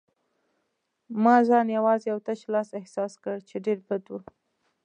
ما 1.23 1.35
ځان 1.47 1.67
یوازې 1.77 2.07
او 2.13 2.19
تش 2.25 2.39
لاس 2.53 2.69
احساس 2.79 3.13
کړ، 3.23 3.35
چې 3.49 3.55
ډېر 3.65 3.79
بد 3.87 4.03
و. 4.09 4.13